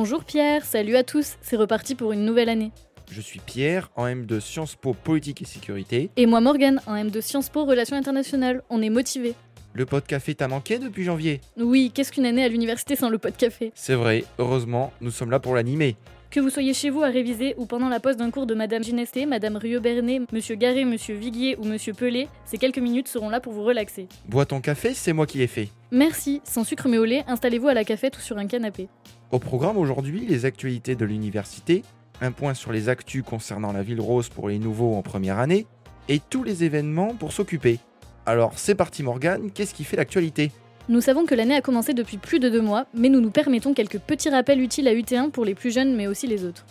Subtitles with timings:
[0.00, 2.70] Bonjour Pierre, salut à tous, c'est reparti pour une nouvelle année.
[3.10, 6.10] Je suis Pierre, en M2 Sciences Po Politique et Sécurité.
[6.16, 8.62] Et moi Morgane, en M2 Sciences Po Relations Internationales.
[8.70, 9.34] On est motivés.
[9.72, 13.08] Le pot de café t'a manqué depuis janvier Oui, qu'est-ce qu'une année à l'université sans
[13.10, 13.72] le pot de café?
[13.74, 15.96] C'est vrai, heureusement, nous sommes là pour l'animer.
[16.30, 18.84] Que vous soyez chez vous à réviser ou pendant la pause d'un cours de Madame
[18.84, 23.40] Ginesté, Madame Rieux-Bernet, Monsieur Garé, Monsieur Viguier ou Monsieur Pelé, ces quelques minutes seront là
[23.40, 24.06] pour vous relaxer.
[24.28, 25.70] Bois ton café, c'est moi qui l'ai fait.
[25.90, 28.88] Merci, sans sucre mais au lait, installez-vous à la cafette ou sur un canapé.
[29.30, 31.82] Au programme aujourd'hui, les actualités de l'université,
[32.22, 35.66] un point sur les actus concernant la ville rose pour les nouveaux en première année,
[36.08, 37.78] et tous les événements pour s'occuper.
[38.24, 40.50] Alors c'est parti Morgane, qu'est-ce qui fait l'actualité?
[40.88, 43.74] Nous savons que l'année a commencé depuis plus de deux mois, mais nous nous permettons
[43.74, 46.64] quelques petits rappels utiles à UT1 pour les plus jeunes mais aussi les autres.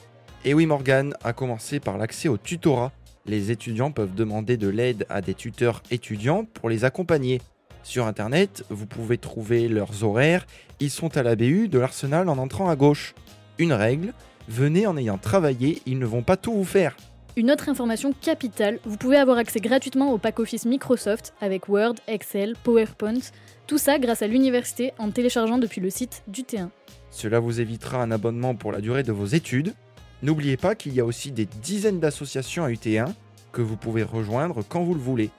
[0.44, 2.92] Et oui Morgane, a commencé par l'accès au tutorat.
[3.28, 7.40] Les étudiants peuvent demander de l'aide à des tuteurs étudiants pour les accompagner.
[7.88, 10.46] Sur internet, vous pouvez trouver leurs horaires,
[10.82, 13.16] ils sont à la BU de l'Arsenal en entrant à gauche.
[13.60, 14.12] Une règle,
[14.50, 16.98] venez en ayant travaillé, ils ne vont pas tout vous faire.
[17.38, 21.94] Une autre information capitale, vous pouvez avoir accès gratuitement au pack Office Microsoft avec Word,
[22.10, 23.32] Excel, PowerPoint,
[23.68, 26.68] tout ça grâce à l'université en téléchargeant depuis le site du T1.
[27.10, 29.74] Cela vous évitera un abonnement pour la durée de vos études.
[30.24, 33.14] N'oubliez pas qu'il y a aussi des dizaines d'associations à UT1
[33.54, 35.30] que vous pouvez rejoindre quand vous le voulez.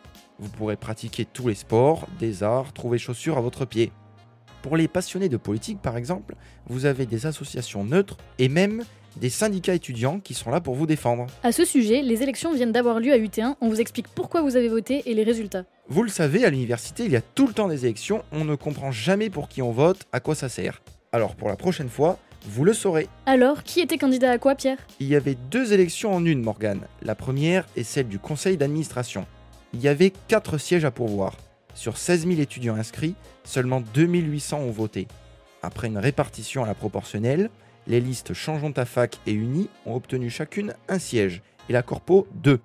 [0.40, 3.90] Vous pourrez pratiquer tous les sports, des arts, trouver chaussures à votre pied.
[4.62, 6.36] Pour les passionnés de politique par exemple,
[6.66, 8.84] vous avez des associations neutres et même
[9.16, 11.26] des syndicats étudiants qui sont là pour vous défendre.
[11.42, 14.54] À ce sujet, les élections viennent d'avoir lieu à UT1, on vous explique pourquoi vous
[14.54, 15.64] avez voté et les résultats.
[15.88, 18.54] Vous le savez, à l'université, il y a tout le temps des élections, on ne
[18.54, 20.82] comprend jamais pour qui on vote, à quoi ça sert.
[21.10, 23.08] Alors pour la prochaine fois, vous le saurez.
[23.26, 24.78] Alors, qui était candidat à quoi, Pierre?
[25.00, 26.82] Il y avait deux élections en une, Morgane.
[27.02, 29.26] La première est celle du conseil d'administration.
[29.74, 31.36] Il y avait 4 sièges à pourvoir.
[31.74, 35.06] Sur 16 000 étudiants inscrits, seulement 2800 ont voté.
[35.62, 37.50] Après une répartition à la proportionnelle,
[37.86, 42.26] les listes Changeons ta fac et Uni ont obtenu chacune un siège et la Corpo
[42.34, 42.60] deux.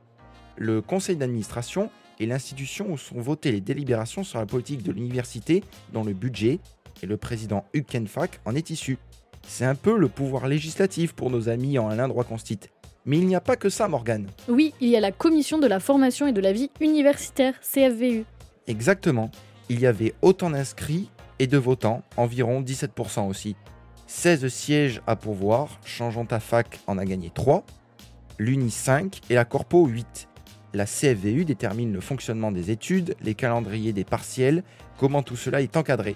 [0.55, 5.63] Le conseil d'administration est l'institution où sont votées les délibérations sur la politique de l'université,
[5.91, 6.59] dont le budget,
[7.01, 8.07] et le président Hugues
[8.45, 8.97] en est issu.
[9.45, 12.59] C'est un peu le pouvoir législatif pour nos amis en Alain droit constit.
[13.05, 14.27] Mais il n'y a pas que ça, Morgane.
[14.47, 18.25] Oui, il y a la commission de la formation et de la vie universitaire, CFVU.
[18.67, 19.29] Exactement.
[19.69, 21.09] Il y avait autant d'inscrits
[21.39, 23.55] et de votants, environ 17% aussi.
[24.07, 27.65] 16 sièges à pourvoir, changeant ta fac en a gagné 3,
[28.37, 30.27] l'Uni 5 et la Corpo 8.
[30.73, 34.63] La CFVU détermine le fonctionnement des études, les calendriers des partiels,
[34.97, 36.15] comment tout cela est encadré.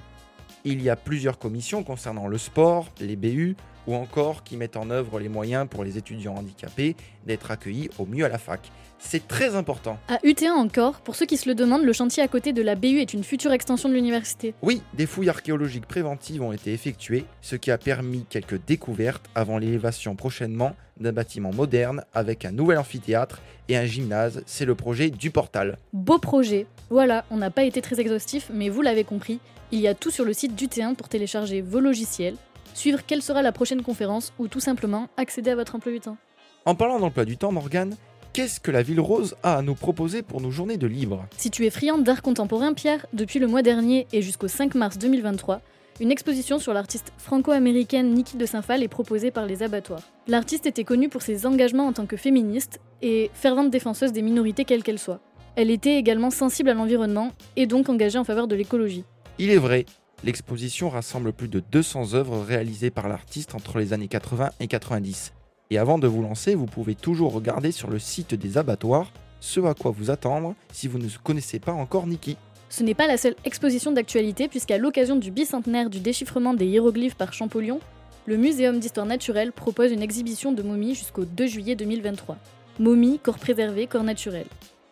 [0.66, 3.56] Il y a plusieurs commissions concernant le sport, les BU
[3.88, 6.96] ou encore qui mettent en œuvre les moyens pour les étudiants handicapés
[7.26, 8.70] d'être accueillis au mieux à la fac.
[9.00, 9.98] C'est très important.
[10.08, 12.76] À UT1 encore, pour ceux qui se le demandent, le chantier à côté de la
[12.76, 14.56] BU est une future extension de l'université.
[14.62, 19.58] Oui, des fouilles archéologiques préventives ont été effectuées, ce qui a permis quelques découvertes avant
[19.58, 24.44] l'élévation prochainement d'un bâtiment moderne avec un nouvel amphithéâtre et un gymnase.
[24.46, 25.78] C'est le projet du portal.
[25.94, 26.68] Beau projet.
[26.90, 29.40] Voilà, on n'a pas été très exhaustif, mais vous l'avez compris,
[29.72, 32.36] il y a tout sur le site du T1 pour télécharger vos logiciels,
[32.74, 36.18] suivre quelle sera la prochaine conférence ou tout simplement accéder à votre emploi du temps.
[36.66, 37.96] En parlant d'emploi du temps, Morgane,
[38.34, 41.26] qu'est-ce que la Ville Rose a à nous proposer pour nos journées de libre?
[41.38, 44.98] Si tu es friand d'art contemporain, Pierre, depuis le mois dernier et jusqu'au 5 mars
[44.98, 45.62] 2023,
[46.00, 50.04] une exposition sur l'artiste franco-américaine Niki de Saint-Phal est proposée par les abattoirs.
[50.28, 54.64] L'artiste était connue pour ses engagements en tant que féministe et fervente défenseuse des minorités
[54.64, 55.22] quelles qu'elles soient.
[55.56, 59.06] Elle était également sensible à l'environnement et donc engagée en faveur de l'écologie.
[59.40, 59.86] Il est vrai,
[60.24, 65.34] l'exposition rassemble plus de 200 œuvres réalisées par l'artiste entre les années 80 et 90.
[65.72, 69.60] Et avant de vous lancer, vous pouvez toujours regarder sur le site des abattoirs ce
[69.62, 72.38] à quoi vous attendre si vous ne connaissez pas encore Niki.
[72.70, 77.16] Ce n'est pas la seule exposition d'actualité puisqu'à l'occasion du bicentenaire du déchiffrement des hiéroglyphes
[77.16, 77.80] par Champollion,
[78.26, 82.38] le Muséum d'histoire naturelle propose une exhibition de momies jusqu'au 2 juillet 2023.
[82.80, 84.46] Momies, corps préservé, corps naturel.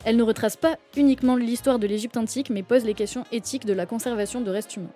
[0.06, 3.74] Elle ne retrace pas uniquement l'histoire de l'Égypte antique mais pose les questions éthiques de
[3.74, 4.94] la conservation de restes humains.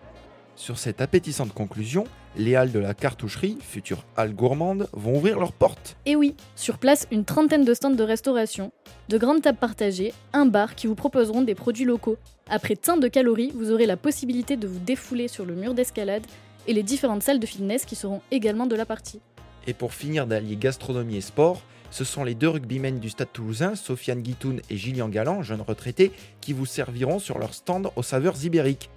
[0.60, 2.04] Sur cette appétissante conclusion,
[2.36, 5.96] les halles de la cartoucherie, future halles gourmandes, vont ouvrir leurs portes.
[6.06, 8.74] Et oui, sur place, une trentaine de stands de restauration,
[9.08, 12.18] de grandes tables partagées, un bar qui vous proposeront des produits locaux.
[12.50, 16.28] Après tant de calories, vous aurez la possibilité de vous défouler sur le mur d'escalade
[16.68, 19.22] et les différentes salles de fitness qui seront également de la partie.
[19.66, 23.76] Et pour finir d'allier gastronomie et sport, ce sont les deux rugbymen du Stade toulousain,
[23.76, 28.44] Sofiane Guitoun et Gillian Galland, jeunes retraités, qui vous serviront sur leur stand aux saveurs
[28.44, 28.90] ibériques.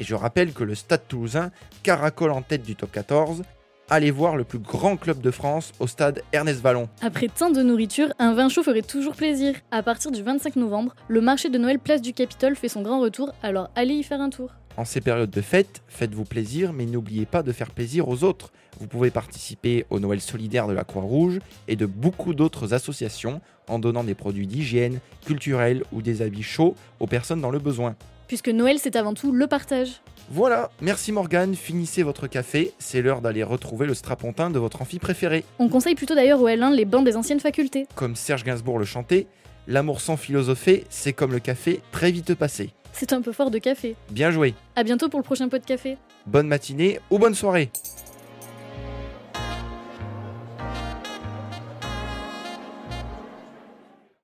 [0.00, 1.50] Et je rappelle que le Stade toulousain
[1.82, 3.42] caracole en tête du top 14.
[3.90, 6.90] Allez voir le plus grand club de France au stade Ernest Vallon.
[7.00, 9.54] Après tant de nourriture, un vin chaud ferait toujours plaisir.
[9.70, 13.00] À partir du 25 novembre, le marché de Noël Place du Capitole fait son grand
[13.00, 14.50] retour, alors allez y faire un tour.
[14.76, 18.52] En ces périodes de fête, faites-vous plaisir, mais n'oubliez pas de faire plaisir aux autres.
[18.78, 23.78] Vous pouvez participer au Noël solidaire de la Croix-Rouge et de beaucoup d'autres associations en
[23.78, 27.96] donnant des produits d'hygiène, culturels ou des habits chauds aux personnes dans le besoin.
[28.28, 30.02] Puisque Noël, c'est avant tout le partage.
[30.30, 34.98] Voilà, merci Morgane, finissez votre café, c'est l'heure d'aller retrouver le strapontin de votre amphi
[34.98, 35.42] préféré.
[35.58, 37.86] On conseille plutôt d'ailleurs au L1 les bancs des anciennes facultés.
[37.94, 39.26] Comme Serge Gainsbourg le chantait,
[39.66, 42.70] l'amour sans philosopher, c'est comme le café très vite passé.
[42.92, 43.96] C'est un peu fort de café.
[44.10, 44.54] Bien joué.
[44.76, 45.96] À bientôt pour le prochain pot de café.
[46.26, 47.70] Bonne matinée ou bonne soirée.